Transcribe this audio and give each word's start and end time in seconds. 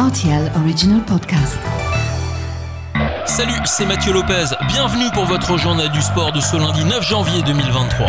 RTL 0.00 0.50
Original 0.56 1.02
Podcast. 1.04 1.58
Salut, 3.26 3.52
c'est 3.66 3.84
Mathieu 3.84 4.14
Lopez. 4.14 4.46
Bienvenue 4.68 5.10
pour 5.12 5.26
votre 5.26 5.58
journal 5.58 5.90
du 5.90 6.00
sport 6.00 6.32
de 6.32 6.40
ce 6.40 6.56
lundi 6.56 6.86
9 6.86 7.06
janvier 7.06 7.42
2023. 7.42 8.06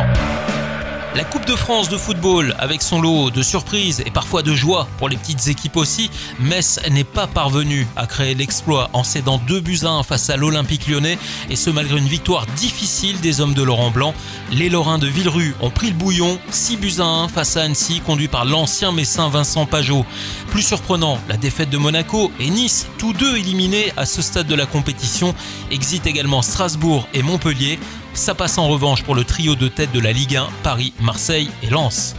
La 1.13 1.25
Coupe 1.25 1.45
de 1.45 1.57
France 1.57 1.89
de 1.89 1.97
football, 1.97 2.55
avec 2.57 2.81
son 2.81 3.01
lot 3.01 3.31
de 3.31 3.41
surprises 3.41 4.01
et 4.05 4.11
parfois 4.11 4.43
de 4.43 4.55
joie 4.55 4.87
pour 4.97 5.09
les 5.09 5.17
petites 5.17 5.49
équipes 5.49 5.75
aussi, 5.75 6.09
Metz 6.39 6.79
n'est 6.89 7.03
pas 7.03 7.27
parvenu 7.27 7.85
à 7.97 8.07
créer 8.07 8.33
l'exploit 8.33 8.89
en 8.93 9.03
cédant 9.03 9.37
2 9.45 9.59
buts 9.59 9.79
à 9.83 9.89
1 9.89 10.03
face 10.03 10.29
à 10.29 10.37
l'Olympique 10.37 10.87
lyonnais, 10.87 11.17
et 11.49 11.57
ce 11.57 11.69
malgré 11.69 11.97
une 11.97 12.07
victoire 12.07 12.45
difficile 12.55 13.19
des 13.19 13.41
hommes 13.41 13.53
de 13.53 13.61
Laurent 13.61 13.91
Blanc. 13.91 14.13
Les 14.53 14.69
Lorrains 14.69 14.99
de 14.99 15.07
Villerue 15.07 15.53
ont 15.59 15.69
pris 15.69 15.87
le 15.87 15.95
bouillon, 15.95 16.39
6 16.49 16.77
buts 16.77 16.93
à 16.99 17.03
1 17.03 17.27
face 17.27 17.57
à 17.57 17.63
Annecy, 17.63 17.99
conduit 17.99 18.29
par 18.29 18.45
l'ancien 18.45 18.93
messin 18.93 19.27
Vincent 19.27 19.65
Pajot. 19.65 20.05
Plus 20.49 20.61
surprenant, 20.63 21.19
la 21.27 21.35
défaite 21.35 21.69
de 21.69 21.77
Monaco 21.77 22.31
et 22.39 22.49
Nice, 22.49 22.87
tous 22.97 23.11
deux 23.11 23.35
éliminés 23.35 23.91
à 23.97 24.05
ce 24.05 24.21
stade 24.21 24.47
de 24.47 24.55
la 24.55 24.65
compétition, 24.65 25.35
exit 25.71 26.07
également 26.07 26.41
Strasbourg 26.41 27.09
et 27.13 27.21
Montpellier. 27.21 27.79
Ça 28.13 28.35
passe 28.35 28.57
en 28.57 28.67
revanche 28.67 29.03
pour 29.03 29.15
le 29.15 29.23
trio 29.23 29.55
de 29.55 29.67
tête 29.67 29.91
de 29.93 29.99
la 29.99 30.11
Ligue 30.11 30.35
1, 30.35 30.47
Paris, 30.63 30.93
Marseille 30.99 31.49
et 31.63 31.69
Lens. 31.69 32.15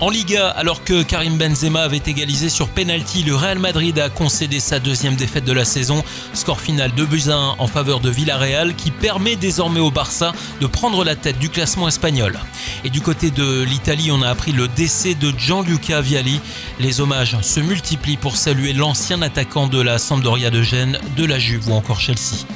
En 0.00 0.08
Liga, 0.08 0.48
alors 0.48 0.82
que 0.82 1.02
Karim 1.02 1.36
Benzema 1.36 1.82
avait 1.82 2.00
égalisé 2.06 2.48
sur 2.48 2.68
penalty, 2.68 3.22
le 3.22 3.34
Real 3.34 3.58
Madrid 3.58 3.98
a 3.98 4.08
concédé 4.08 4.58
sa 4.58 4.78
deuxième 4.78 5.14
défaite 5.14 5.44
de 5.44 5.52
la 5.52 5.66
saison. 5.66 6.02
Score 6.32 6.58
final 6.58 6.90
2 6.96 7.04
buts 7.04 7.28
à 7.28 7.34
1 7.34 7.56
en 7.58 7.66
faveur 7.66 8.00
de 8.00 8.08
Villarreal 8.08 8.74
qui 8.74 8.90
permet 8.90 9.36
désormais 9.36 9.80
au 9.80 9.90
Barça 9.90 10.32
de 10.62 10.66
prendre 10.66 11.04
la 11.04 11.16
tête 11.16 11.38
du 11.38 11.50
classement 11.50 11.86
espagnol. 11.86 12.38
Et 12.82 12.88
du 12.88 13.02
côté 13.02 13.30
de 13.30 13.62
l'Italie, 13.62 14.10
on 14.10 14.22
a 14.22 14.30
appris 14.30 14.52
le 14.52 14.68
décès 14.68 15.14
de 15.14 15.34
Gianluca 15.36 16.00
Vialli. 16.00 16.40
Les 16.78 17.02
hommages 17.02 17.36
se 17.42 17.60
multiplient 17.60 18.16
pour 18.16 18.36
saluer 18.36 18.72
l'ancien 18.72 19.20
attaquant 19.20 19.66
de 19.66 19.82
la 19.82 19.98
Sampdoria 19.98 20.48
de 20.48 20.62
Gênes, 20.62 20.98
de 21.18 21.26
la 21.26 21.38
Juve 21.38 21.68
ou 21.68 21.74
encore 21.74 22.00
Chelsea. 22.00 22.46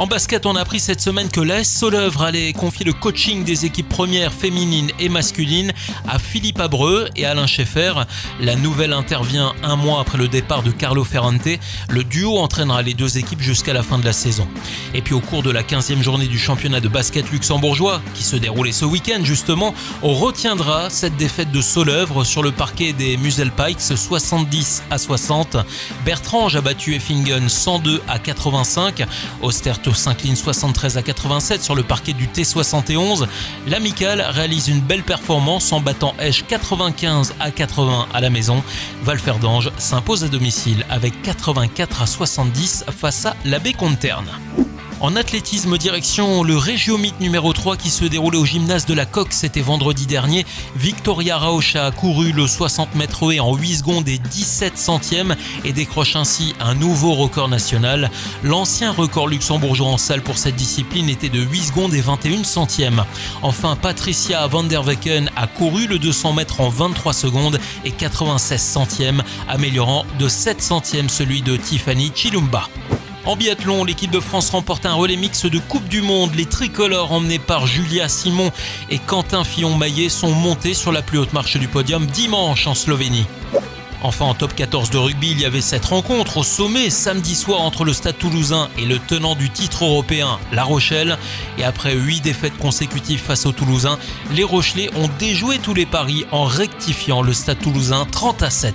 En 0.00 0.06
basket, 0.06 0.46
on 0.46 0.56
a 0.56 0.62
appris 0.62 0.80
cette 0.80 1.02
semaine 1.02 1.28
que 1.28 1.42
l'AS 1.42 1.68
Soleuvre 1.68 2.22
allait 2.22 2.54
confier 2.54 2.86
le 2.86 2.94
coaching 2.94 3.44
des 3.44 3.66
équipes 3.66 3.90
premières 3.90 4.32
féminines 4.32 4.90
et 4.98 5.10
masculines 5.10 5.74
à 6.08 6.18
Philippe 6.18 6.58
Abreu 6.58 7.10
et 7.16 7.26
Alain 7.26 7.46
Schaeffer. 7.46 7.92
La 8.40 8.56
nouvelle 8.56 8.94
intervient 8.94 9.52
un 9.62 9.76
mois 9.76 10.00
après 10.00 10.16
le 10.16 10.26
départ 10.26 10.62
de 10.62 10.70
Carlo 10.70 11.04
Ferrante. 11.04 11.50
Le 11.90 12.02
duo 12.02 12.38
entraînera 12.38 12.80
les 12.80 12.94
deux 12.94 13.18
équipes 13.18 13.42
jusqu'à 13.42 13.74
la 13.74 13.82
fin 13.82 13.98
de 13.98 14.04
la 14.06 14.14
saison. 14.14 14.48
Et 14.94 15.02
puis 15.02 15.12
au 15.12 15.20
cours 15.20 15.42
de 15.42 15.50
la 15.50 15.62
15e 15.62 16.00
journée 16.00 16.28
du 16.28 16.38
championnat 16.38 16.80
de 16.80 16.88
basket 16.88 17.30
luxembourgeois, 17.30 18.00
qui 18.14 18.22
se 18.22 18.36
déroulait 18.36 18.72
ce 18.72 18.86
week-end 18.86 19.20
justement, 19.22 19.74
on 20.02 20.14
retiendra 20.14 20.88
cette 20.88 21.18
défaite 21.18 21.52
de 21.52 21.60
Soleuvre 21.60 22.24
sur 22.24 22.42
le 22.42 22.52
parquet 22.52 22.94
des 22.94 23.18
Musel 23.18 23.50
Pikes 23.50 23.82
70 23.82 24.82
à 24.90 24.96
60. 24.96 25.58
Bertrange 26.06 26.56
a 26.56 26.62
battu 26.62 26.94
Effingen 26.94 27.50
102 27.50 28.00
à 28.08 28.18
85. 28.18 29.06
Osterto 29.90 29.94
s'incline 29.94 30.36
73 30.36 30.96
à 30.96 31.02
87 31.02 31.62
sur 31.62 31.74
le 31.74 31.82
parquet 31.82 32.12
du 32.12 32.26
T71. 32.26 33.26
L'Amical 33.66 34.20
réalise 34.20 34.68
une 34.68 34.80
belle 34.80 35.02
performance 35.02 35.72
en 35.72 35.80
battant 35.80 36.14
Esch 36.18 36.44
95 36.46 37.34
à 37.40 37.50
80 37.50 38.08
à 38.12 38.20
la 38.20 38.30
maison. 38.30 38.62
Valferdange 39.02 39.70
s'impose 39.78 40.24
à 40.24 40.28
domicile 40.28 40.84
avec 40.88 41.22
84 41.22 42.02
à 42.02 42.06
70 42.06 42.84
face 42.96 43.26
à 43.26 43.36
l'abbé 43.44 43.72
Comterne. 43.72 44.26
En 45.00 45.16
athlétisme 45.16 45.78
direction 45.78 46.42
le 46.42 46.58
Régiomite 46.58 47.20
numéro 47.20 47.54
3 47.54 47.78
qui 47.78 47.88
se 47.88 48.04
déroulait 48.04 48.36
au 48.36 48.44
gymnase 48.44 48.84
de 48.84 48.92
la 48.92 49.06
Coque, 49.06 49.32
c'était 49.32 49.62
vendredi 49.62 50.04
dernier. 50.04 50.44
Victoria 50.76 51.38
Rauch 51.38 51.74
a 51.74 51.90
couru 51.90 52.32
le 52.32 52.46
60 52.46 52.94
mètres 52.96 53.32
et 53.32 53.40
en 53.40 53.56
8 53.56 53.76
secondes 53.76 54.08
et 54.10 54.18
17 54.18 54.76
centièmes 54.76 55.36
et 55.64 55.72
décroche 55.72 56.16
ainsi 56.16 56.54
un 56.60 56.74
nouveau 56.74 57.14
record 57.14 57.48
national. 57.48 58.10
L'ancien 58.42 58.92
record 58.92 59.26
luxembourgeois 59.26 59.88
en 59.88 59.96
salle 59.96 60.20
pour 60.20 60.36
cette 60.36 60.56
discipline 60.56 61.08
était 61.08 61.30
de 61.30 61.40
8 61.40 61.62
secondes 61.62 61.94
et 61.94 62.02
21 62.02 62.44
centièmes. 62.44 63.02
Enfin, 63.40 63.76
Patricia 63.76 64.46
van 64.48 64.64
der 64.64 64.86
Wecken 64.86 65.30
a 65.34 65.46
couru 65.46 65.86
le 65.86 65.98
200 65.98 66.34
mètres 66.34 66.60
en 66.60 66.68
23 66.68 67.14
secondes 67.14 67.58
et 67.86 67.90
96 67.90 68.60
centièmes, 68.60 69.22
améliorant 69.48 70.04
de 70.18 70.28
7 70.28 70.60
centièmes 70.60 71.08
celui 71.08 71.40
de 71.40 71.56
Tiffany 71.56 72.12
Chilumba. 72.14 72.68
En 73.26 73.36
biathlon, 73.36 73.84
l'équipe 73.84 74.10
de 74.10 74.18
France 74.18 74.50
remporte 74.50 74.86
un 74.86 74.94
relais 74.94 75.16
mix 75.16 75.44
de 75.44 75.58
Coupe 75.58 75.88
du 75.88 76.00
Monde. 76.00 76.34
Les 76.34 76.46
tricolores 76.46 77.12
emmenés 77.12 77.38
par 77.38 77.66
Julia 77.66 78.08
Simon 78.08 78.50
et 78.88 78.98
Quentin 78.98 79.44
Fillon-Maillet 79.44 80.08
sont 80.08 80.30
montés 80.30 80.72
sur 80.72 80.90
la 80.90 81.02
plus 81.02 81.18
haute 81.18 81.34
marche 81.34 81.58
du 81.58 81.68
podium 81.68 82.06
dimanche 82.06 82.66
en 82.66 82.74
Slovénie. 82.74 83.26
Enfin, 84.02 84.24
en 84.24 84.32
top 84.32 84.54
14 84.54 84.88
de 84.88 84.96
rugby, 84.96 85.32
il 85.32 85.40
y 85.40 85.44
avait 85.44 85.60
cette 85.60 85.84
rencontre 85.84 86.38
au 86.38 86.42
sommet 86.42 86.88
samedi 86.88 87.34
soir 87.34 87.60
entre 87.60 87.84
le 87.84 87.92
Stade 87.92 88.16
toulousain 88.16 88.70
et 88.78 88.86
le 88.86 88.98
tenant 88.98 89.34
du 89.34 89.50
titre 89.50 89.84
européen, 89.84 90.38
La 90.52 90.64
Rochelle. 90.64 91.18
Et 91.58 91.64
après 91.64 91.94
8 91.94 92.22
défaites 92.22 92.56
consécutives 92.56 93.20
face 93.20 93.44
aux 93.44 93.52
Toulousains, 93.52 93.98
les 94.32 94.44
Rochelais 94.44 94.88
ont 94.96 95.10
déjoué 95.18 95.58
tous 95.58 95.74
les 95.74 95.84
paris 95.84 96.24
en 96.32 96.44
rectifiant 96.44 97.20
le 97.20 97.34
Stade 97.34 97.58
toulousain 97.58 98.06
30 98.10 98.42
à 98.42 98.48
7. 98.48 98.74